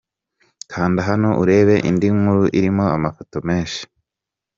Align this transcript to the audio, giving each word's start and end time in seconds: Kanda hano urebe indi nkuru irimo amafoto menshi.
Kanda 0.71 1.01
hano 1.09 1.29
urebe 1.41 1.75
indi 1.89 2.07
nkuru 2.17 2.43
irimo 2.57 2.85
amafoto 2.97 3.37
menshi. 3.47 3.81